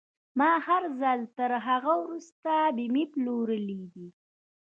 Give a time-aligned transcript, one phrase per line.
[0.39, 4.07] ما هر ځل تر هغه وروسته بيمې پلورلې دي.